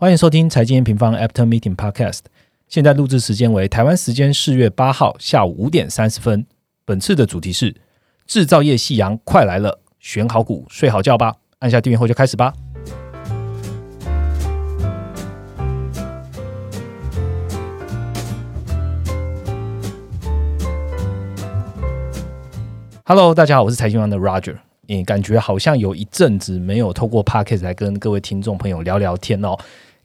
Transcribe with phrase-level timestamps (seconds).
[0.00, 2.20] 欢迎收听财经平方 After Meeting Podcast。
[2.68, 6.46] 现在录制时间为台湾时间四月八号下午五点三十分。
[6.84, 7.74] 本次的主题是
[8.24, 11.34] 制造业夕阳快来了，选好股睡好觉吧。
[11.58, 12.54] 按下订阅后就开始吧。
[23.02, 24.58] Hello，大家好，我是财经王的 Roger。
[24.86, 29.58] 嗯，感觉好像有一阵子没有透过 Podcast 来跟各位听众朋友聊聊天哦。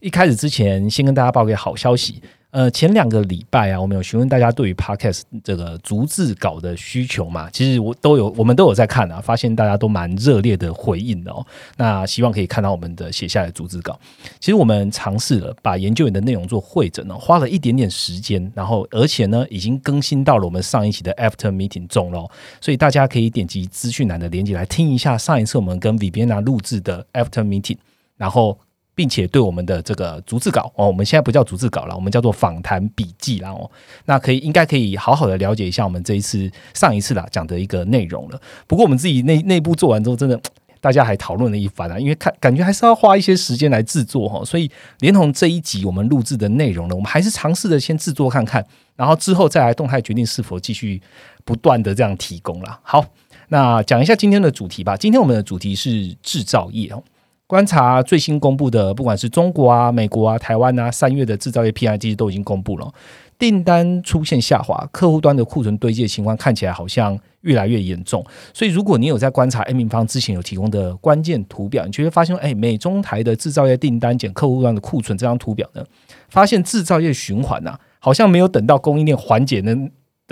[0.04, 2.20] 一开始之前，先跟大家报个好消息。
[2.50, 7.48] 呃，前两个礼拜啊，我们有询问大家对于 Podcast 这个逐字稿的需求嘛？
[7.50, 11.42] 其实我都有，我们都有在看啊，发现大家都蛮热烈的回应哦。
[11.78, 13.98] 那希望可以看到我们的写下来逐字稿。
[14.38, 22.30] 其实我们尝试了把研究员的内容做会诊呢，花了一点点时间，然后而且呢，已经更新到了我们上一期的 After Meeting 中喽。
[22.60, 27.78] 所以大家可以点击资讯栏的链接来听一下上一次我们跟 Viviana 录制的 After Meeting，
[28.18, 28.58] 然后。
[28.94, 33.70] 并且对我们的这个逐字稿哦，我们现在不叫逐字稿了，我们叫做访谈笔记啦哦。
[34.04, 38.40] 那可以应该可以好好的了解一下我们这一次上一次啦讲的一个内容了。
[38.66, 40.40] 不过我们自己内内部做完之后，真的
[40.80, 48.62] 大家还讨论了一番啊，因为看感觉还是要花一些时间来制作哈，所以连同这一集我们录制的内容呢，我们还是尝试的先制作看看，
[48.94, 51.00] 然后之后再来动态决定是否继续
[51.42, 52.78] 不断的这样提供了。
[52.82, 53.02] 好，
[53.48, 54.94] 那讲一下今天的主题吧。
[54.94, 57.02] 今天我们的主题是制造业哦。
[57.46, 62.90] 观察最新公布的，不管是中国啊、美国啊、台湾啊，三月的制造业 PI 其实都已经公布了，
[63.38, 68.24] 订单出现下滑，客户端的库存堆积情况看起来好像越来越严重。
[68.54, 75.84] 所以，如果你有在观察 A 平方之前有提供的关键图表，你就会发现，哎，美中台的制造业订单减客户端的库存这张图表呢，
[76.30, 79.90] 发现制造业循环呐，好像没有等到供应链缓解呢。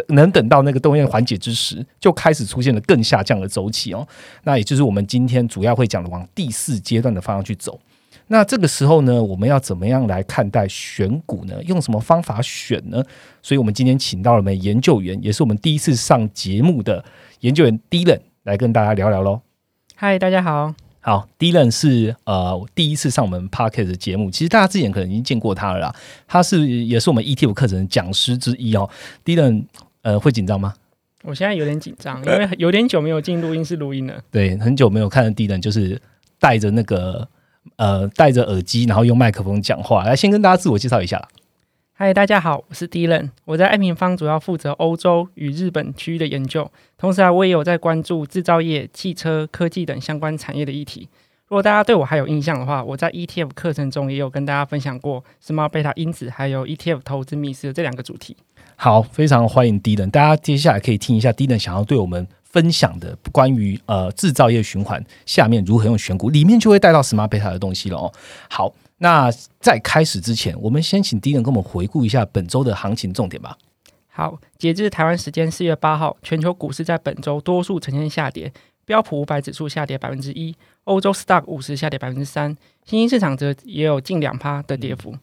[0.08, 4.06] 能等到那个供应缓解之时，就开始出现了更下降的周期哦。
[4.44, 7.78] 那也就是我们今天主要会讲的往第四阶段的方向去走。
[8.28, 11.62] 那这个时候呢，我们要怎么样来看待选股呢？
[11.64, 13.04] 用什么方法选呢？
[13.42, 17.04] 所以我们今天请到了我们研究员，也是我们第一次上节目的
[17.40, 19.42] 研究员 Dylan 来跟大家聊聊喽。
[19.94, 20.81] 嗨，大家好。
[21.04, 25.94] 好，第一任是呃第一次上我们 Parket 的节目，其实大家之前可能已经见过他了啦。
[26.28, 28.88] 他是也是我们 ETF 课程的讲师之一哦。
[29.24, 29.66] 第一任
[30.02, 30.72] 呃会紧张吗？
[31.24, 34.22] 我现在有点紧张，因为有点久没有进录音室录音了。
[34.30, 36.00] 对，很久没有看到第一任，就是
[36.38, 37.26] 戴着那个
[37.76, 40.04] 呃戴着耳机，然后用麦克风讲话。
[40.04, 41.28] 来，先跟大家自我介绍一下。
[42.04, 46.68] 嗨，大家好，我是 Dylan，我在爱平方主要负责欧洲与日本区域的研究，
[46.98, 51.08] 同时啊，我也有在关注制造业、汽车、科技等相关产业的议题。
[51.46, 58.36] 如果大家对我还有印象的话，我在 ETF 课程中也有跟大家分享过 Smart Beta 因子还有 ETF 投资密室这两个主题。
[58.74, 68.12] 好，非常欢迎 Dylan，大家接下来可以听一下 Dylan 想要对我们分享的关于呃制造业循环下面如何用选股，里面就会带到 Smart Beta 的东西了哦。
[68.50, 68.74] 好。
[69.02, 73.58] 那在开始之前，我们先请第一人跟我们回顾一下本周的行情重点吧。
[74.06, 78.52] 好，截至台湾时间四月八号，全球股市在本周多数呈现下跌，
[78.84, 80.54] 标普五百指数下跌百分之一，
[80.84, 85.16] 欧洲 Stock 五十下跌百分之三，新兴市场则也有近两趴的跌幅。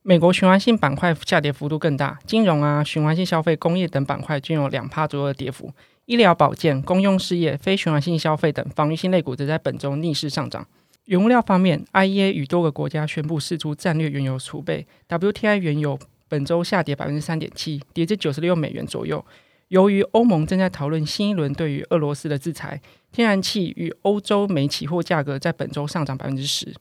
[0.00, 5.70] 美国循环性板块下跌幅度更大，金融啊、循环性消费、工业等板块均有两趴左右的跌幅，
[6.06, 10.66] 医疗保健、公用事业、非循环性消费等防御性类股则在本周逆势上涨。
[11.06, 19.24] 原物料方面，IEA 与多个国家宣布释出战略原油储备，WTI 原油本周下跌百分之三点七，跌至九十六美元左右。
[19.68, 22.80] 由于欧盟正在讨论新一轮对于俄罗斯的制裁，
[23.12, 26.74] 天然气与欧洲煤期货价格在本周上涨百分之十。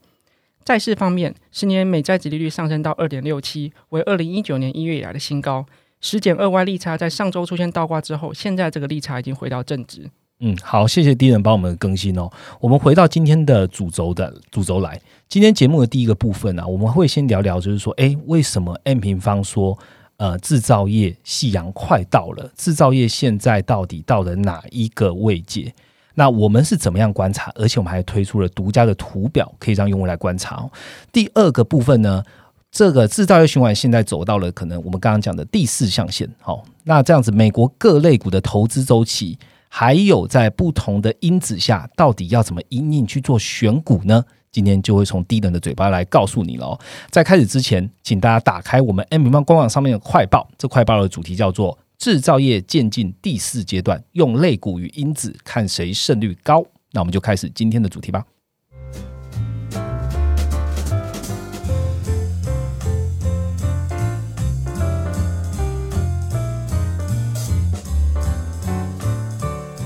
[0.64, 5.66] 债市方面，十年美债值利率上升到二点六七，为二零一九年一月以来的新高。
[6.02, 10.10] 十减二 Y 利差在上周出现倒挂之后，现在这个利差已经回到正值。
[10.42, 12.30] 嗯，好，谢谢敌人帮我们更新哦。
[12.62, 14.98] 我们回到今天的主轴的主轴来。
[15.28, 19.78] 今天节目的第一个部分呢，我们会先聊聊，就是说，哎，为什么 M 平方说，
[20.16, 22.50] 呃，制造业夕阳快到了？
[22.56, 25.74] 制造业现在到底到了哪一个位阶？
[26.16, 27.52] 那我们是怎么样观察？
[27.56, 30.72] 而且我们还推出了独家的图表，可以让用户来观察哦。
[31.12, 32.24] 第二个部分呢，
[32.72, 36.34] 这个制造业循环现在走到了可能我们刚刚讲的第四象限。
[36.40, 39.38] 好，那这样子，美国各类股的投资周期。
[39.70, 44.26] 还有在不同的因子下，到底要怎么因应去做选股呢？
[44.52, 46.78] 今天就会从低能的嘴巴来告诉你喽。
[47.12, 50.50] 在开始之前，请大家打开我们 M 平方官网上面的快报。
[50.58, 56.66] 这快报的主题叫做“制造业渐进第四阶段，用类股与因子看谁胜率高”。
[56.92, 58.26] 那我们就开始今天的主题吧。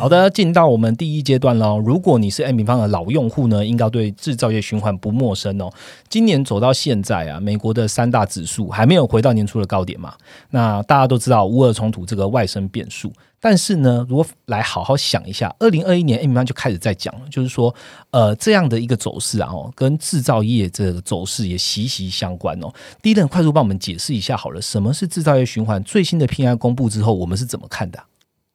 [0.04, 1.80] 好的，进到我们第一阶段喽。
[1.80, 5.72] 如果你是 M 平方的老用户呢，应该对制造业循环不陌生哦。
[6.10, 10.14] 今年走到现在啊，美国的三大指数还没有回到年初的高点嘛？
[10.50, 13.14] 那大家都知道乌俄冲突这个外生变数。
[13.40, 17.74] 但是呢，如果来好好想一下，二零二一年 M 方就开始在讲了，就是说，
[18.12, 22.70] 呃，这样的一个走势啊，哦，跟制造业这个走势也息息相关哦。
[23.02, 25.82] 第一，快速帮我们解释一下好了，什么是制造业循环？
[25.86, 28.04] 最新的 P I 公布之后，我们是怎么看的？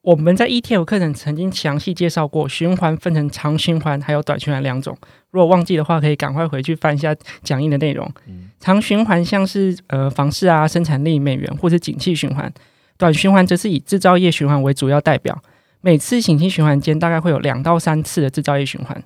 [0.08, 4.96] 我们在 ETF 课程曾经详细介绍过，循环分成长循环还有短循环两种。
[5.32, 8.10] 如果忘记的话，可以赶快回去翻一下讲义的内容。
[8.58, 12.50] 长循环像是呃房市啊、生产力、美元或是景气循环。
[12.96, 15.38] 短循环则是以制造业循环为主要代表，
[15.82, 19.04] 每次景气循环间大概会有两到三次的制造业循环。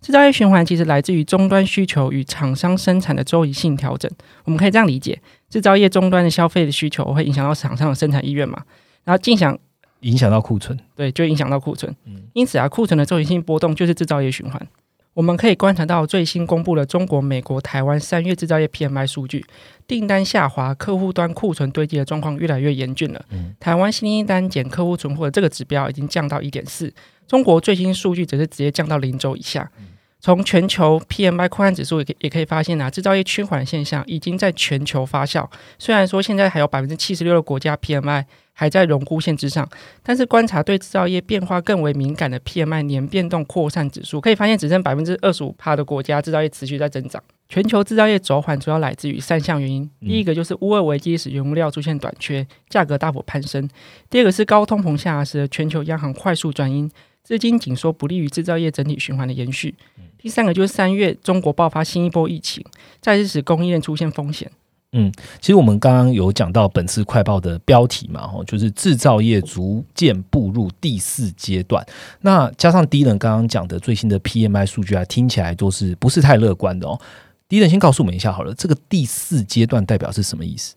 [0.00, 4.10] 制造业循环其实来自于终端需求与厂商生产的周期性调整。
[4.42, 5.16] 我们可以这样理解：
[5.48, 8.60] 制造业终端的消费的需求会影响到厂商的生产意愿嘛？
[9.04, 9.56] 然后影响
[10.00, 11.94] 影响到库存，对，就影响到库存。
[12.32, 14.66] 因此啊，库存的周期性波动就是制造业循环。
[15.14, 19.44] 我们可以观察到最新公布的中国、美国、台湾三月制造业 PMI 数据，
[19.86, 23.24] 订单下滑，客户端库存堆积的状况越来越严峻了。
[23.30, 26.92] 嗯台湾新订单减客户存货的这个指标已经降到一点四，
[27.28, 29.70] 中国最新数据则是直接降到零轴以下。
[30.18, 35.48] 从全球 PMI 扩散指数也可也可以发现啊，制造业趋缓现象已经在全球发酵。
[35.78, 38.24] 虽然说现在还有百分之七十六的国家 PMI。
[38.54, 39.68] 还在荣枯线之上，
[40.02, 47.22] 但是观察对制造业变化更为敏感的 PMI 年变动扩散指数，可以发现只剩百分之二十五帕的国家制造业持续在增长。
[47.48, 53.68] 全球制造业走缓主要来自于三项原因：第一个就是乌俄危机使原物料出现短缺，价格大幅攀升；
[54.08, 56.90] 第二个是高通膨下时全球央行快速转阴，
[57.22, 59.72] 资金紧缩不利于制造业整体循环的延续；
[60.16, 62.64] 第三个就是三月中国爆发新一波疫情，
[63.00, 64.50] 再次使供应链出现风险。
[64.96, 71.84] 嗯，其实我们刚刚有讲到本次快报的标题嘛，吼，就是制造业逐渐步入第四阶段。
[72.20, 77.00] 那加上第一人刚刚讲的最新的 PMI 数据啊，听起来都是不是太乐观的哦。
[77.48, 80.76] 第一人先告诉我们一下好了，这个第四阶段代表是什么意思？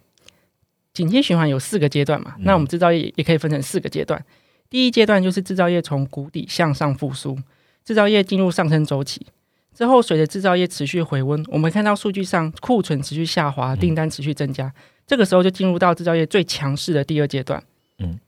[0.93, 4.25] 景气循环有四个阶段嘛，那我们制造业也可以分成四个阶段。
[4.67, 7.37] 第一阶段就是制造业从谷底向上复苏，
[7.85, 9.27] 制造业进入上升周期。
[9.77, 14.73] 之后，随着制造业持续回温，我们看到数据上库存持续下滑，订单持续增加。
[15.05, 17.61] 这个时候就进入到制造业最强势的第二阶段。
[17.99, 18.19] 嗯，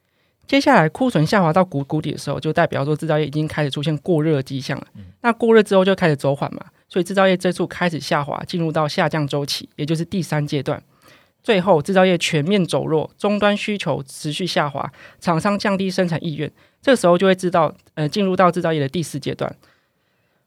[0.45, 4.85] 接下来库存下滑到谷谷底的时候，就代表说制造业已经开始出现过热迹象了。
[5.21, 10.79] 那过热之后就开始走缓嘛，所以制造业这处开始下滑，进入到下降周期，也就是第三阶段。
[11.41, 19.51] 最后，制造业全面走弱，终端需求持续下滑，厂商降低生产意愿，这个时候就会知道，呃，进入到制造业的第四阶段。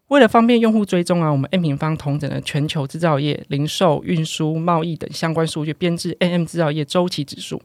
[0.09, 7.63] 为了方便用户追踪啊，我们 N 平方同整了全球制造业、零售、运输、贸易等相关数据，编制 N M 制造业周期指数。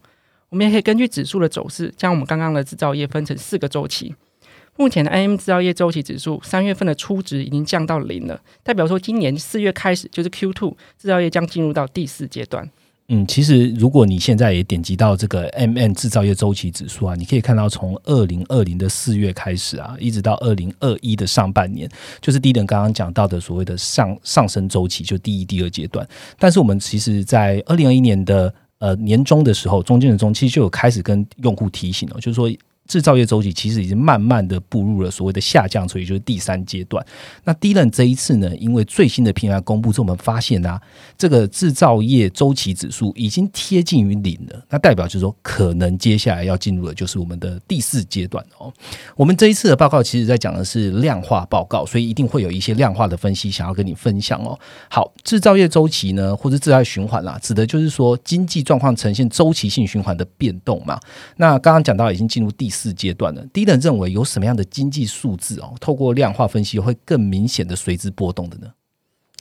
[0.50, 4.16] 我们也可以根据指数的走势，将我们刚刚的制造业分成四个周期。
[4.78, 12.70] 目前的 N M 制造业周期指数三月份的初值已经降到零了，代表说今年四月开始就是 Q two 制造业将进入到第四阶段。
[13.10, 21.90] 嗯，其实如果你现在也点击到这个 M N 制造业周期指数啊，你可以看到从二零二零的四月开始啊，一直到二零二一的上半年，
[22.20, 26.06] 就是第一轮刚刚讲到的所谓的上上升周期，就第一、第二阶段。
[26.38, 32.52] 但是我们其实，在二零二一年的呃年中的时候，中间的中期就有开始跟用户提醒了，就是说。
[32.88, 37.06] 制造业周期其实已经慢慢的步入了所谓的下降，所以就是第三阶段。
[37.44, 40.82] 那第一轮这一次呢，因为最新的 PMI 公布之后，我们发现啊，
[41.18, 44.64] 这个制造业周期指数已经贴近于零了。
[44.70, 48.72] 那代表就是说，可能接下来要进入的就是我们的第四阶段哦。
[49.16, 54.58] 我们这一次的报告其实在讲的是量化报告，所以一定会有一些量化的分析想要跟你分享哦。
[54.90, 60.98] 好，制造业周期呢，或者制造业循环啦，指的就是说经济状况呈现周期性循环的变动嘛。
[61.36, 62.72] 那刚刚讲到已经进入第。
[62.78, 68.68] 四阶段的，第一人认为有什么样的经济数字哦，透过量化分析会更明显的随之波动的呢？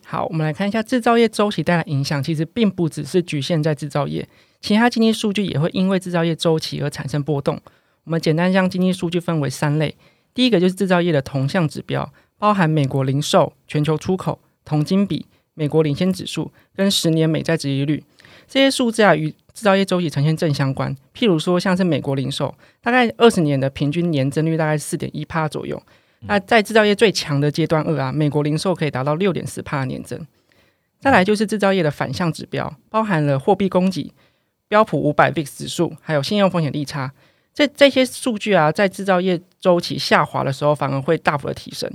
[0.04, 4.26] 好，我们来看一下制造业周期带来影响，其实并不只是局限在制造业，
[4.60, 7.60] 其他经济数据也会因为制造业周期而产生波动。
[8.04, 9.96] 我们简单将经济数据分为三类，
[10.32, 18.04] 第一个就是制造业的同向指标，包含美国零售、全球出口、铜金比、美国领先指数跟十年美债值利率。
[18.46, 20.94] 这些数字啊，与制造业周期呈现正相关。
[21.14, 25.82] 譬如说，像是美国零售，大概二十年的平均年增率大概四点一帕左右。
[26.20, 30.26] 那在制造业最强的阶段二啊，美国零售可以达到六点四帕年增。
[31.00, 34.12] 再来就是制造业的反向指标，包含了货币供给、
[34.68, 37.10] 标普五百 VIX 指数，还有信用风险利差。
[37.54, 41.90] 这这些数据啊，在制造业周期下滑的时候，反而会大幅的提升。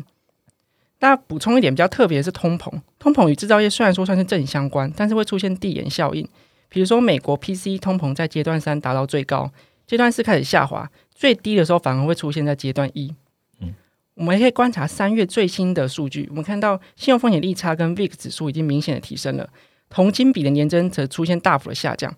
[0.98, 6.28] 大家补充一点比较特别的是通膨，通膨与制造业虽然说算是正相关，但是会出现递延效应。
[6.74, 9.52] 比如说美国 PC 通膨在阶段三达到最高，
[9.86, 13.14] 阶段四开始下滑，最低的时候反而会出现在阶段一。
[13.60, 13.76] 嗯，
[14.14, 19.50] 我们也可以观察三月最新的数据，我们看到信用风险利差跟 VIX 指数已经明显的提升了，
[19.90, 22.16] 同金比的年增则出现大幅的下降。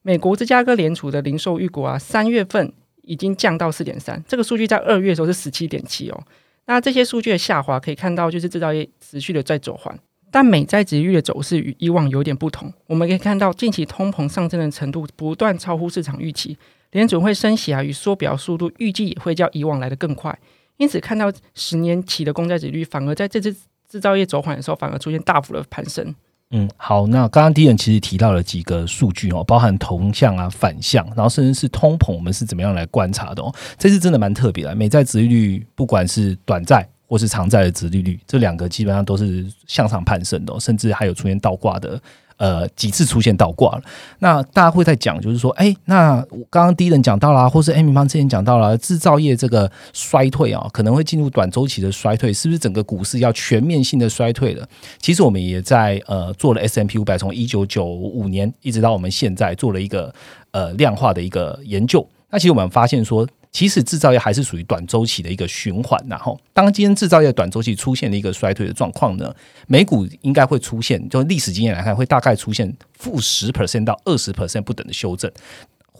[0.00, 6.18] 美国芝加哥联储的零售预估啊，三月份已经降到四点三，这个数据在二月的时候是十七点七哦。
[6.64, 9.98] 那这些数据的下滑可以看到，就是制造业持续的在走缓。
[10.30, 16.56] 但美债值率的走势与以往有点不同，我们可以看到近期通膨上升的程度不断超乎市场预期，
[16.92, 20.38] 联准会升息啊与缩表速度预计也会较以往来的更快，
[20.76, 23.54] 因此看到十年期的公债值率反而在这次
[23.88, 26.14] 制造业走缓的时候，反而出现大幅的攀升。
[26.52, 33.54] 嗯，好，那刚刚迪人其实提到了几个数据哦，包含同向啊、反向，然后甚至是通膨，我们是怎么样来观察的哦？
[33.78, 36.88] 这次真的蛮特别的，美债殖率不管是短债。
[37.10, 42.00] 或是长债的值利率，这两个基本上都是向上攀升的，甚至还有出现倒挂的，
[42.36, 43.82] 呃，几次出现倒挂了。
[44.20, 54.64] 那大家会在讲，就是说，哎，那我刚刚第一人讲到了，或是 Amy 方之前讲到了，制造业这个衰退啊，可能会进入短周期的衰退，是不是整个股市要全面性的衰退了？
[55.00, 60.14] 其实我们也在呃做了 S M P 五百，从一九九五年一直到我们现在做了一个
[60.52, 62.06] 呃量化的一个研究。
[62.30, 63.26] 那其实我们发现说。
[63.52, 69.34] 其实制造业还是属于短周期的一个循环，然后当今天制造业短周期出现了一个衰退的状况呢，
[69.66, 75.30] 美股应该会出现，就历史经验来看，会大概出现负十 percent 到二十 percent 不等的修正。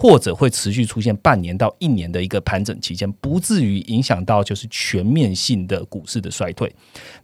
[0.01, 6.75] 或者会持续出现半年到一年的一个盘整期间，不至于影响到就是全面性的股市的衰退。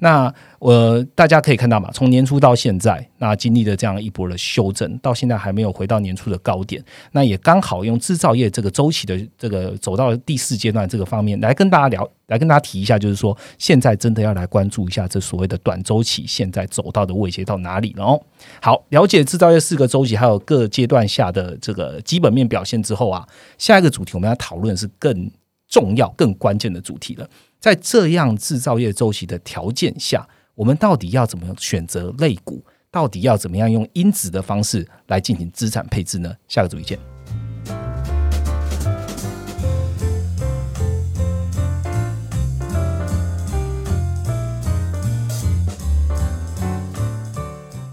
[0.00, 6.84] 那我大家可以看到嘛，从年初到现在，那经历了这样一波的修正，到现在还没有回到年初的高点。
[7.12, 12.06] 那也刚好用制造业这个周期的这个走到第四阶段这个方面来跟大家聊。
[12.26, 18.20] 来跟大家提一下，就是说，现在真的要来关注一下这所谓的短周期，现在走到的位阶到哪里了哦。
[18.60, 25.30] 好，了解制造业四个周期还有各阶段下的这个基本面表现之后啊，下一个主题我们要讨论的是更
[25.68, 27.30] 重要、更关键的主题了。
[27.60, 32.62] 在这样制造业周期的条件下，我们到底要怎么样选择类股？
[32.90, 36.34] 到底要怎么样用因子的方式来进行资产配置呢？
[36.48, 37.15] 下个主题见。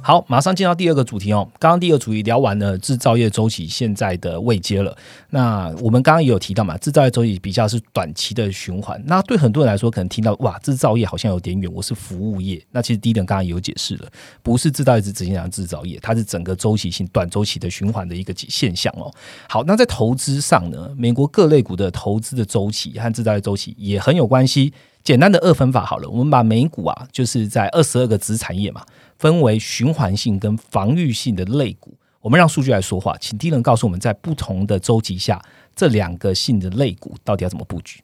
[0.06, 1.48] 好，马上进到第二个主题哦。
[1.58, 4.94] 刚刚第二个主题聊完了制造业周期现在的位阶了。
[5.30, 9.02] 那我们刚刚也有提到嘛，制造业周期比较是短期的循环。
[9.08, 12.62] 那对很多人来说，可能听到哇，制造业好像有点远，我是服务业。
[12.72, 14.10] 那其实第一点刚刚也有解释了，
[14.42, 19.10] 不是制造业只只讲制造业，它是整个周期性短周期的循环的一个现象哦。
[19.48, 24.74] 好，那在投资上呢，美国各类股的投资的周期和制造业周期也很有关系。
[25.02, 28.82] 简单的二分法好了，我们把美股啊，就是在二十二个子产业嘛。
[29.24, 35.42] 分为循环性跟防御性的类股，我们让数据来说话，请第一人告诉我们在不同的周期下，
[35.74, 38.02] 这两个性的类股到底要怎么布局？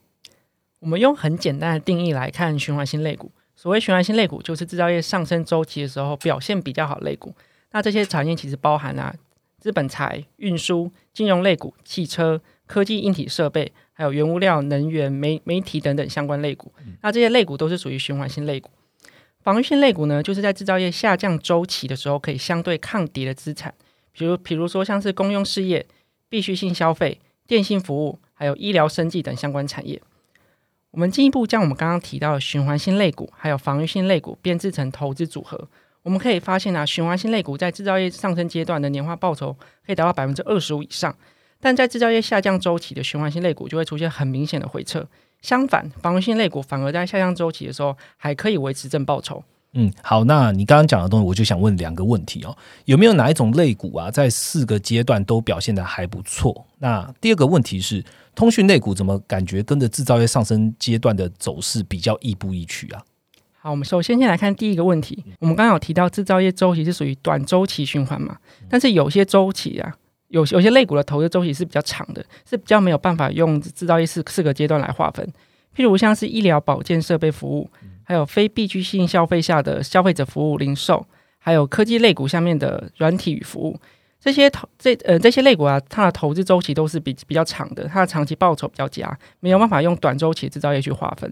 [0.80, 3.30] 我们用很简单的定义来看循环性类股。
[3.54, 7.36] 所谓循环性类股，就是制造业上升周期的时候表现比较好类股。
[7.74, 9.14] 那这些产业其实包含啊
[9.58, 16.72] 资本财、运输、金融类股、汽车、科技硬体设备，还有原物料、能源、媒媒体等等相关类股。
[17.02, 18.70] 那这些类股都是属于循环性类股。
[19.50, 23.74] 防御性类股呢，就是在制造业下降周期的时候，可以相对抗跌的资产，
[24.12, 25.84] 比如，比如说像是公用事业、
[26.30, 30.00] 必需性消费、电信服务，还有医疗生计等相关产业。
[30.92, 35.68] 我们进一步将我们刚刚提到的循环性类股，还有防御性类股编制成投资组合，
[36.04, 39.52] 我们可以发现啊，循环性类股在制造业上升阶段的年化报酬
[39.84, 41.18] 可以达到百分之二十五以上，
[41.60, 45.08] 但在制造业下降周期的循环性类股就会出现很明显的回撤。
[45.42, 49.44] 相反，防御性类股反而在下降周期的时候还可以维持正报酬。
[49.74, 52.58] 嗯，好，那你刚刚讲的东西，我就想问两个问题哦。
[52.86, 56.66] 有没有哪一种类股啊，在四个阶段都表现的还不错？
[56.80, 58.04] 那第二个问题是，
[58.34, 63.04] 通讯类股怎么感觉跟着制造业上升阶段的走势比较亦步亦趋啊？
[63.60, 65.24] 好，我们首先先来看第一个问题。
[65.40, 68.38] 我们刚刚有提到制造业周期是属于短周期循环嘛？
[68.68, 69.96] 但是有些周期啊。
[70.30, 75.26] 有有些类股的投资周期是比较长的，是比较没有办法用制造业四四个阶段来划分。
[75.76, 77.70] 譬如像是医疗保健设备服务，
[78.04, 81.06] 还有非必需性消费下的消费者服务零售，
[81.38, 83.80] 还有科技类股下面的软体与服务，
[84.20, 91.32] 这些投这呃这些类股啊，它的投资周期都是比比较长的，它的长期报酬比较佳，没有办法用短周期制造业去划分。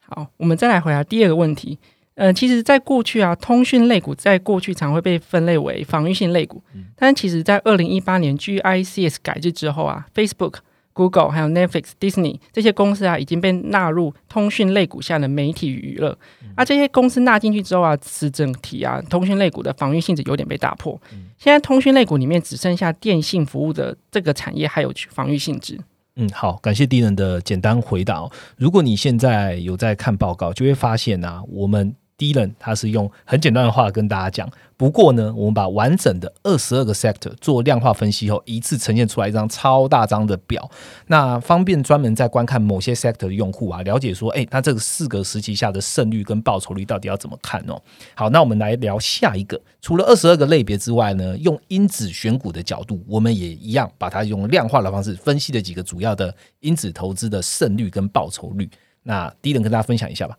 [0.00, 1.78] 好，我们再来回答第二个问题。
[2.22, 6.62] 嗯，其实，在过去啊，通讯类股在过去常会被分类为防御性类股。
[6.94, 10.56] 但其实，在二零一八年 GICS 改制之后啊，Facebook、
[10.92, 16.18] Google 还有 Netflix、Disney 这些公司啊，已经被纳入通讯类股下的媒体与娱乐。
[16.56, 21.00] 啊，这些公司纳进去之后啊，使整体啊，通讯类股的防御性质有点被打破。
[21.38, 25.80] 现在通讯类股里面只剩下电信服务的这个产业还有防御性质。
[26.16, 28.28] 嗯，好，感谢敌人的简单回答。
[28.58, 31.94] 如果你现在有在看报告，就会发现啊，我们。
[32.20, 34.46] 第一轮，他是用很简单的话跟大家讲。
[34.76, 40.70] 不过呢，我们把完整的二十二个 sector 做量化分析后，一次呈现出来一张超大张的表，
[41.06, 47.80] 那方便专门在观看某些 sector 的用户啊，了解说，哎，那这个四个时期下的胜率跟报酬率到底要怎么看哦？
[48.14, 49.58] 好，那我们来聊下一个。
[49.80, 58.68] 除了二十二个类别之外呢，用因子选股的角度，我们也一样把它用量化的方式分析了几个主要的因子投资的胜率跟报酬率。
[59.02, 60.36] 那第一轮跟大家分享一下吧。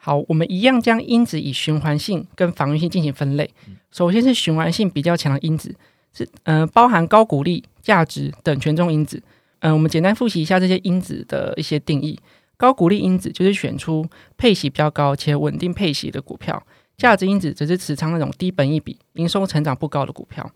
[0.00, 3.50] 好，我们一样将因子以循环性跟防御性进行分类。
[3.90, 5.74] 首先是循环性比较强的因子，
[6.14, 9.20] 是呃包含高股利、价值等权重因子。
[9.58, 12.18] 嗯，我们简单复习一下这些因子的一些定义。
[12.56, 16.64] 高股利因子就是选出配息比较高且稳定配息的股票，
[16.96, 20.48] 价值因子则是持仓那种低本益比、营收成长不高的股票。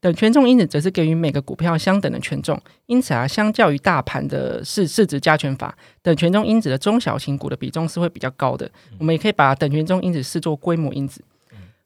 [0.00, 8.70] 等权重因子则是给予每个股票相等的权重，因此啊，相较于大盘的市市值加权法，等权重因子的中小型股的比重是会比较高的。
[8.98, 11.22] 我们也可以把等权重因子视作规模因子。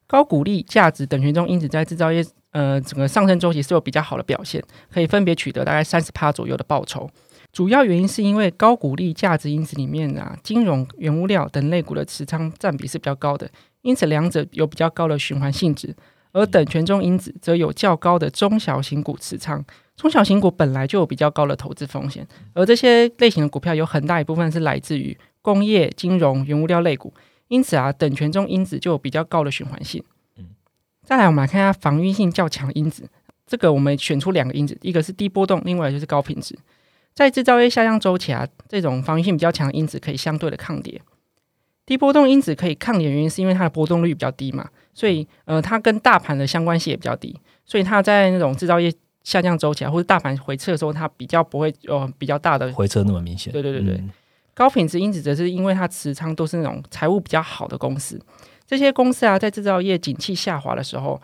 [0.07, 7.11] 高股利、价值等权重因子在制造业呃整个上升周期是有比较好的表现，可以分别取得大概三十趴左右的报酬。
[7.53, 13.51] 主要原因是因为高股利、价值因子里面啊，金融、原物料等类股的持仓占比是比较高的，
[13.83, 15.97] 因此两者有比较高的循环性质。
[16.35, 19.65] 而等权重因子则有较高的中小型股持仓，
[19.97, 27.15] 中小型股本来就有比较高的投资风险，而这些类型的股票有很大一部分是来自于工业、金融、原物料类股，
[27.47, 30.03] 因此啊，等权重因子就有比较高的循环性。
[30.37, 30.47] 嗯，
[31.05, 33.09] 再来我们来看一下防御性较强因子，
[33.47, 36.59] 这个我们选出两个因子，一个是低波动，另外就是高品质。
[37.15, 41.01] 在制造业下降周期啊，这种防御性比较强的因子可以相对的抗跌。
[41.87, 44.69] 低波动因子可以抗跌，原因是因为它的波动率比较低嘛。
[44.95, 48.93] 所以，呃，它跟大盘的相关性也比较低，所以它在那种制造业
[49.25, 53.53] 下降周期啊，或者大盘回撤的时候，它比较不会有比较大的回撤那么明显。
[53.53, 54.01] 对对对对，
[54.55, 58.21] 高品质因子则是因为它持仓都是那种财务比较好的公司，
[58.65, 61.21] 这些公司啊，在制造业景气下滑的时候，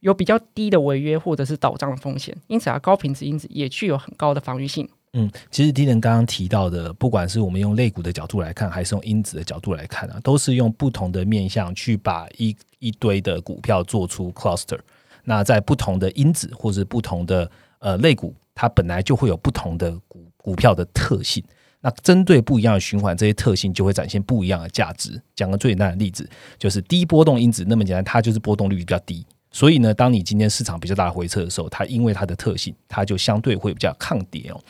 [0.00, 4.86] 有比较低的违约或者是倒账的风险，因此啊，高品质因子也具有很高的防御性。
[5.16, 14.78] 嗯，其实迪人刚刚提到的，不管是我们用类股的角度来看，还是用因子的角度来看啊，都是用不同的面向去把一一堆的股票做出 cluster。
[15.22, 17.48] 那在不同的因子或者不同的
[17.78, 21.42] 呃类股，它本来就会有不同的股股票的特性。
[21.80, 25.20] 那针对不一样的循环，这些特性就会展现不一样的价值。
[25.36, 29.24] 讲个最简单的例子，就是低波动因子那么简单，它就是波动率比较低。
[29.52, 34.60] 所以呢，当你今天市场比较大的回撤的时候，它因为它的特性，它就相对会比较抗跌哦。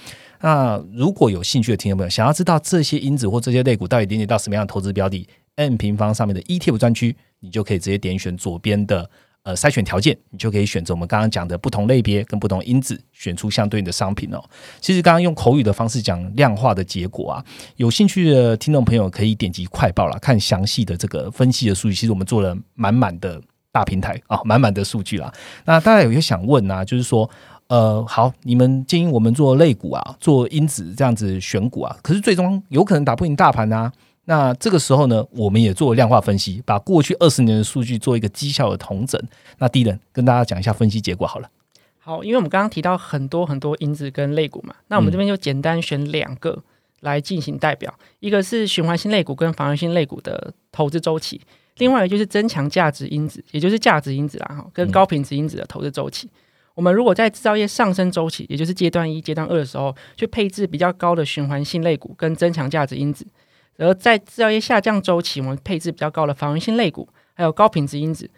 [0.45, 5.27] 那如果有兴趣的听众朋友，想要知道这些因子或这些类股到底连接到什么样的投资标的
[5.57, 9.09] ，N 平方上面的 ETF 专区，你就可以直接点选左边的
[9.45, 14.45] 呃筛选条件，你就可以选择我们刚刚讲的不同类别跟不同因子，选出相对应的商品哦。
[14.83, 17.45] 其实刚刚用口语的方式讲量化的结果啊，
[17.77, 21.95] 有兴趣的听众朋友可以点击快报了，看详细的这个分析的数据。
[21.95, 23.41] 其实我们做了满满的
[23.73, 25.33] 大平台啊，满满的数据啦。
[25.65, 27.31] 那大家有些想问啊，就是说。
[27.69, 33.91] 呃，好，你们建议我们做类股啊，做因子这样子选股啊，可是最终有可能打不赢大盘啊。
[34.27, 39.21] 那这个时候呢，我们也做量化分析，把过去二十年的数据做一个绩效的统整。
[39.59, 41.49] 那第一人跟大家讲一下分析结果好了。
[41.99, 46.63] 好，因为我们刚刚提到很多很多因子跟类股嘛，那我们这边就简单选两个
[47.01, 51.41] 来进行代表，一个是循环性类股跟防御性类股的投资周期，
[51.79, 56.29] 另外一个就是增强价值因子，也就是价值因子啦哈，跟高品质因子的投资周期。
[56.75, 63.25] 我们如果在制造业上升周期，也就是阶段一、阶段二的时候，去配置比较高的循环性类股跟增强价值因子；
[63.79, 68.29] 而在制造业下降周期，我们配置比较高的防御性类股，还有高品质因子。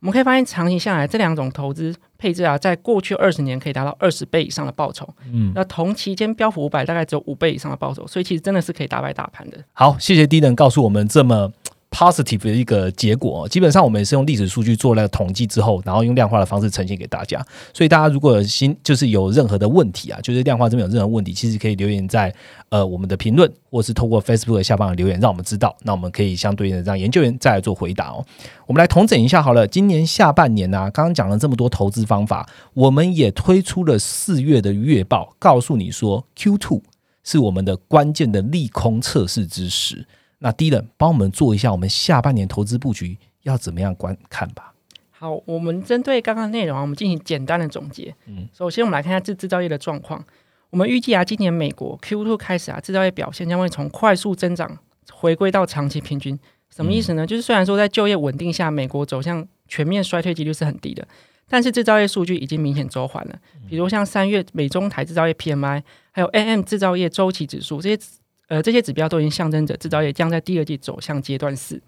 [0.00, 5.08] 我们可以发现，长期下来，这两种投资配置啊，在过去二十年可以达到二十倍以上的报酬。
[5.32, 9.56] 嗯，那同期间标普五百大概只有五倍以上的报酬，所以其实真的是可以打败大盘的。
[9.72, 11.50] 好，谢谢低能告诉我们这么。
[11.90, 17.44] Positive 的一个结果，基本上我们也是用历史数据做了统计之后，然后用量化的方式呈现给大家。
[17.72, 22.34] 所以大家如果有新就是有任何的问题啊，就是量化这边有任何问题，其实可以留言在
[22.68, 25.74] 呃我们的评论，或是透过 Facebook 下方的留言，让我们知道。
[25.84, 28.24] 那我们可以相对应的让研究员再来做回答哦。
[28.66, 36.82] 我们来统整一下好了，今年下半年呢，刚刚讲了这么多投资方法，我们也推出了四月的月报，告诉你说 Q two
[37.24, 40.06] 是我们的关键的利空测试之时。
[40.38, 44.74] 那第一人帮我们做一下，我们下半年投资布局要怎么样观看吧？
[45.10, 48.14] 好，我们针对刚刚内容啊，我们进行简单的总结。
[48.26, 50.22] 嗯，首先我们来看一下制制造业的状况。
[50.68, 54.78] 我们预计啊，今年美国 Q two 开始啊，制造业表现将会从快速增长
[55.10, 56.38] 回归到长期平均。
[56.68, 57.26] 什么意思呢？
[57.26, 61.06] 就是虽然说在就业稳定下，美国走向全面衰退几率是很低的，
[61.48, 63.38] 但是制造业数据已经明显走缓了，
[63.70, 67.98] 比如像三月美中台制造业 PMI，还有 AM 制造业周期指数这些，
[68.48, 71.80] 呃，这些指标都已经象征着制造业将在第二季走向阶段四。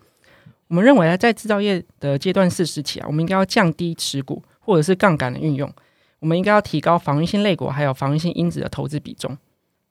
[0.69, 5.73] 我们认为啊，在制造业的阶段四时期啊，我们应该要降低持股或者是杠杆的运用，
[6.19, 9.37] 我们应该要提高防御性类股还有防御性因子的投资比重。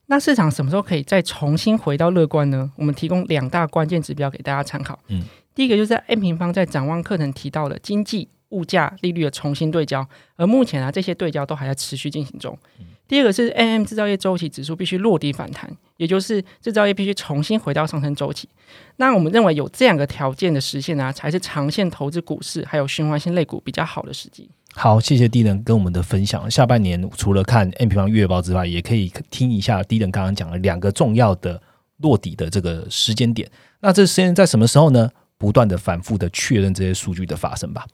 [0.07, 2.71] 那市场什么时候可以再重新回到乐观呢？
[2.77, 4.99] 我们提供两大关键指标给大家参考。
[5.07, 5.23] 嗯，
[5.55, 8.29] 第一个就是在 M 平方在展望课程提到的经济。
[8.51, 12.57] 物价、利率的重新对焦，而目前啊，这些对焦都还在持续进行中。
[13.07, 18.49] 第二个是 M M 制造业周期指数必须落地反弹，也就是制造业必须重新回到上升周期。
[18.97, 24.49] 那我们认为有这两个条件的实现啊，才是长线投资股市还有循环性类股比较好的时机。
[24.73, 26.49] 好，谢谢低人跟我们的分享。
[26.51, 31.61] 下半年除了看 M 平方月报之外，也可以听一下低人刚刚讲了两个重要的
[31.97, 33.49] 落底的这个时间点。
[33.79, 35.09] 那这时间在什么时候呢？
[35.37, 37.85] 不断的反复的确认这些数据的发生吧。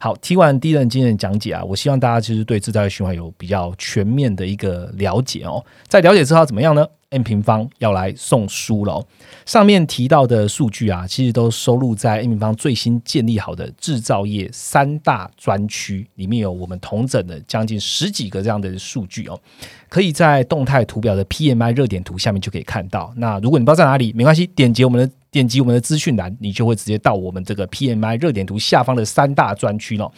[0.00, 5.64] 好，听完第一任经验讲解啊，我希望大家其实对制造业循环有比较全面的一个了解哦。
[5.88, 9.04] 在了解之后怎么样呢？M 平方要来送书了。
[9.44, 19.38] 上面提到的数据啊，其实都收录在 M 平方最新建立好的制造业三大专区里面，有我们同整的将近十几个这样的数据哦。
[19.88, 23.12] 可以在动态图表的 PMI 热点图下面就可以看到。
[23.16, 25.12] 那如果你不知道在哪里，没关系，点击我们的。
[25.32, 30.12] 点击我们的资讯栏，你就会直接到我们这个 PMI 热点图下方的三大专区了。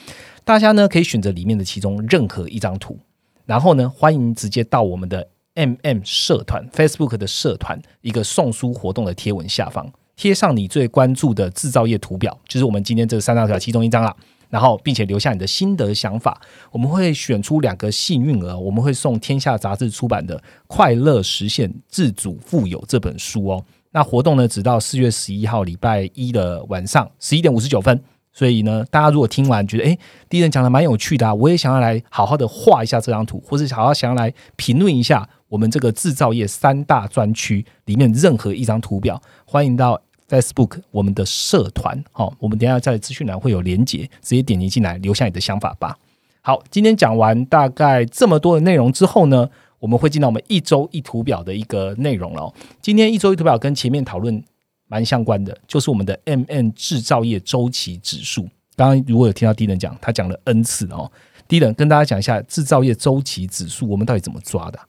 [0.44, 2.98] 大家呢可以选择里面的其中任何一张图，
[3.46, 14.14] 然后呢欢迎直接到我们的 MM 社团 Facebook 的社团一个送书活动的贴文下方，贴上你最关注的制造业图表，就是我们今天这三大条其中一张了。
[14.50, 23.64] 然后并且留下你的心得想法，我们会选出两个幸运儿，我们会送天下杂志出版的《快乐实现自主富有》这本书哦。
[23.94, 28.02] 那活动呢，直到四月十一号礼拜一的晚上十一点五十九分。
[28.32, 29.96] 所以呢，大家如果听完觉得哎，
[30.28, 45.96] 第一人讲的蛮有趣的啊，我也想要来好好的画一下这张图，或者好好想要来评论一下我们这个制造业三大专区里面任何一张图表，欢迎到 Facebook 我们的社团，好，我们等下在资讯栏会有连结，直接点击进来留下你的想法吧。
[46.40, 49.48] 好，今天讲完大概这么多的内容之后呢？
[49.84, 52.50] 我们会进到我们一周一图表的一个内容了。
[52.80, 54.42] 今天一周一图表跟前面讨论
[54.86, 58.48] 蛮相关的，就是我们的 M N 制造业周期指数。
[58.76, 61.12] 刚刚如果有听到低人讲，他讲了 N 次哦。
[61.46, 64.80] 低人跟大家讲一下制造业周期指数，我们到底怎么抓的？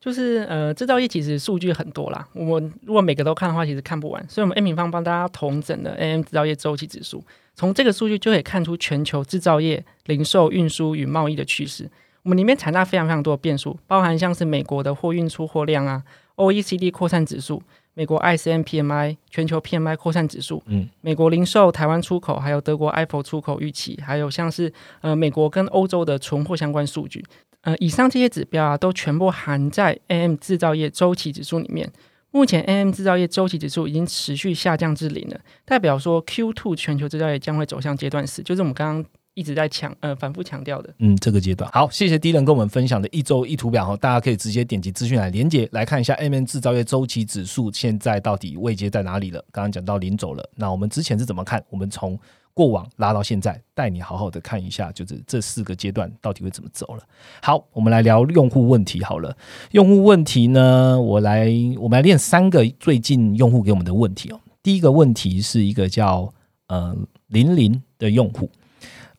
[0.00, 4.24] 就是呃，制造业其实数据很多啦，我们如果每个都看的话，其实看不完。
[4.28, 7.24] 所以，我们 M 平方帮大家统整了 M 制造业周期指数，
[7.56, 11.90] 从这个数据就可以看出全球制造业、零售、运输与贸易的趋势。
[12.22, 16.02] 我们里面采纳非常非常多的变数，包含像是美国的货运出货量啊
[16.36, 17.62] ，OECD 扩散指数，
[17.94, 27.24] 美国 ISM PMI，全球 PMI 扩散指数，嗯，美国零售、台湾出口，还有德国 Apple 出口预期，还有像是呃美国跟欧洲的存货相关数据，
[27.62, 31.90] 呃，以上这些指标啊，都全部含在 AM 制造业周期指数里面。
[32.32, 39.10] 目前 AM 制造业周期指数已经持续下降至零了，代表说 Q2 全球制造业将会走向阶段四，就是我们刚刚。
[39.34, 49.42] 一直在强呃反复强调的，嗯，这个阶段好，谢谢第一人跟我们分享的一周一图表哈，大家可以直接点击资讯来连接来看一下 M N 制造业周期指数现在到底位阶在哪里了。
[49.52, 51.64] 刚刚讲到临走了，那我们之前是怎么看？
[51.70, 52.18] 我们从
[52.52, 57.02] 过往拉到现在，带你好好的看一下，就是这四个阶段到底会怎么走了。
[57.40, 59.34] 好，我们来聊用户问题好了。
[59.70, 64.40] 用户问题呢，我来我们来练三个最近用户给我们的问题哦。
[64.62, 66.34] 第一个问题是一个叫
[66.66, 66.94] 呃
[67.28, 68.50] 零零的用户。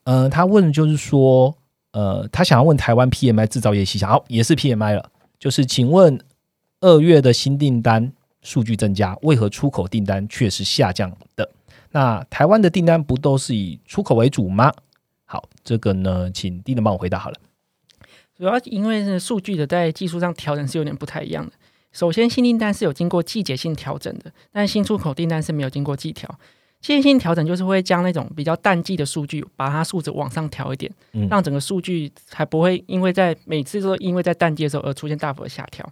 [0.04, 1.56] 呃，他问就是说，
[1.92, 6.20] 呃，他想要问台湾 PMI 制造业细项，好，也是 PMI 了，就是请问
[6.80, 8.12] 二月的新订单
[8.42, 11.50] 数据增加，为何出口订单却是下降的？
[11.92, 14.72] 那台湾的订单不都是以出口为主吗？
[15.26, 17.38] 好，这个呢，请丁能帮我回答好了。
[18.38, 21.52] 主要因为是数据的在技术上调整是有点不太一样的。
[21.92, 26.40] 首先，新订单是有经过季节性调整的，但新出口订单是没有经过季调。
[26.82, 30.92] 季节性调整就是会将那种比较淡季的数据，把它数值往上调一点，
[31.30, 35.88] 让整个数据才不会因为在每次都因为在淡季的时候而出现大幅的下调。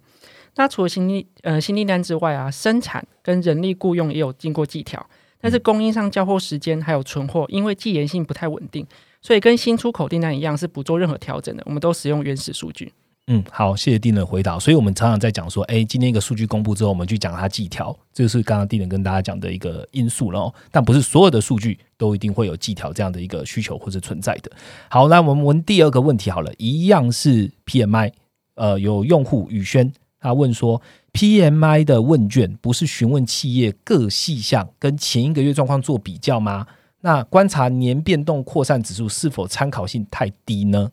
[0.56, 5.04] 那除了新订呃新订单之外啊，生产跟人力雇佣也有经过计调，
[5.40, 8.84] 但是供应商交货时间还有存货，因为季延性不太稳定，
[9.22, 12.92] 所以跟新出口订单一样是不做任何调整的，我们都使用原始数据。
[13.26, 14.58] 嗯，好，谢谢丁人回答。
[14.58, 20.52] 所以，我们常常在讲说，哎，今天一个数据公布之后，我们去讲它季调，这是刚刚丁人跟大家讲的一个因素了。
[20.72, 24.50] 但不是所有的数据都一定会有季调这样的一个需求或者存在的。
[24.88, 28.12] 好，那我们问第二个问题好了，一样是 PMI。
[28.56, 36.66] 呃，有用户宇轩他问说，PMI 的问卷不是询问企业各细项跟前一个月状况做比较吗？
[37.02, 40.90] 那观察年变动扩散指数是否参考性太低呢？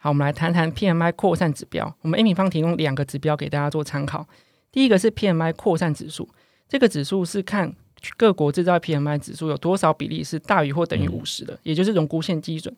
[0.00, 1.92] 好，我们来谈谈 PMI 扩散指标。
[2.02, 4.24] 我们 A 平方提供两个指标给大家做参考。
[4.70, 6.28] 第一个是 PMI 扩散指数，
[6.68, 7.74] 这个指数是看
[8.16, 12.72] 各国制造 PMI 指数有多少比例是大于或等于五十的，也就是荣枯线基准。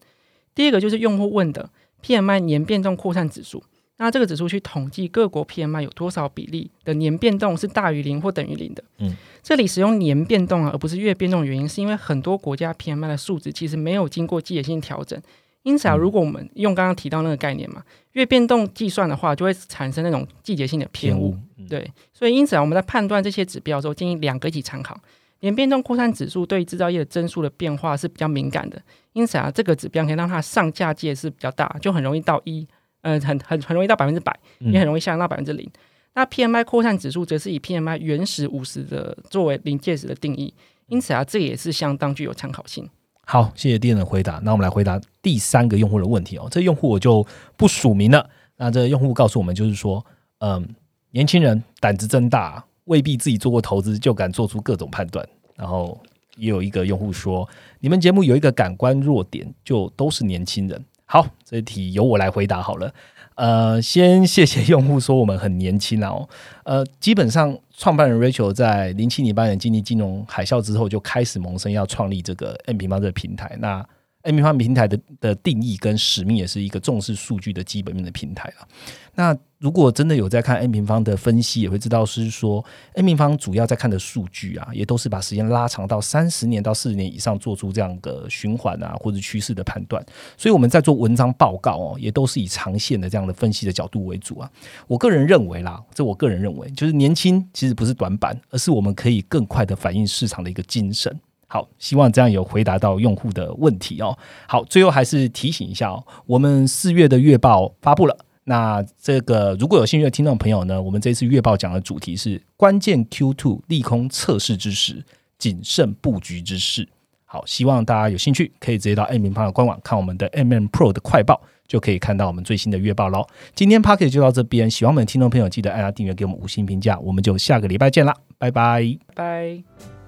[0.55, 1.69] 第二个就是用户问的
[2.03, 3.63] PMI 年变动扩散指数，
[3.99, 8.83] 那这个指数去统计各国 PMI 有多少比例的年变动是大于零或等于零的。
[8.97, 15.21] 嗯，这里使用年变动啊，而不是月变动的原因，是因为很多国家 PMI 的数值其实没有经过季节性调整。
[15.63, 21.37] 因此啊，如果我们用刚刚提到那个概念嘛，月变动计算的话，就会产生那种季节性的偏误。
[21.69, 24.99] 对，所以因此啊，我们在判断这些指标的时候，建议两个一起参考。
[25.41, 28.81] 年变动扩散指数对制造业的增速的变化是比较敏感的，
[29.15, 32.67] 因此啊，这个指标可以让它上下界是比较大，就很容易到一，
[33.01, 35.71] 呃，很很很容易到百分之百，也很容易下降到百分之零。
[36.15, 40.53] 那 PMI 扩散指数则是以 PMI 原始五十的作为临界值的定义，
[40.89, 42.89] 因此啊，这也是相当具有参考性。
[43.33, 44.41] 好，谢谢店的回答。
[44.43, 46.49] 那我们来回答第三个用户的问题哦。
[46.51, 47.25] 这用户我就
[47.57, 48.29] 不署名了。
[48.57, 50.05] 那这用户告诉我们，就是说，
[50.41, 50.69] 嗯，
[51.13, 55.25] 年轻人胆子真大，未必自己做过投资就敢做出各种判断。
[55.55, 55.97] 然后
[56.39, 60.85] 也有一个用户说，你们节目有一个感官弱点，就都是年轻人。
[61.05, 62.93] 好，这题由我来回答好了。
[63.37, 66.29] 呃，先谢谢用户说我们很年轻哦。
[66.65, 73.57] 呃，基本上创办人 Rachel 在零七年八年经历金融海啸之后，就开始萌生要创立这个 N 平方这个平台。
[73.59, 73.87] 那
[74.23, 78.69] M 平方平台的的定义跟使命也是一个重视数据的基本面的平台了。
[79.15, 90.05] 那如果真的有在看 N 平方的分析，也会知道是说 N 平方主要在看的数据啊，也都是把时间拉长到三十年到四十年以上，做出这样的循环啊或者趋势的判断。
[90.37, 94.51] 所以我们在做文章报告哦，也都是以长线的这样的分析的角度为主啊。
[94.87, 101.19] 我个人认为啦，这我个人认为，就是年轻其实不是短板，而是我们可以更快的反映市场的一个精神。
[101.53, 104.17] 好，希望这样有回答到用户的问题哦。
[104.47, 108.17] 好，最后还是提醒一下哦，我们四月的月报发布了。
[108.45, 115.05] 那这个如果有兴趣的听众朋友呢，我们这次月报讲的主题是关键 Q two 利空测试之时，
[115.39, 116.89] 谨慎布局之事。
[117.25, 123.27] 好，希望大家有兴趣可以直接到 M 平方的官网看我们的 M M Pro 的快报，就可以看到我们最新的月报喽。
[123.57, 130.00] 今天 p a c k e t 就到这边，喜欢我们的听众朋友记得按下订阅，给我们五星评价，我们就下个礼拜见啦，拜拜拜。